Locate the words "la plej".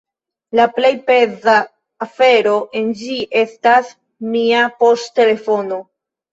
0.59-0.89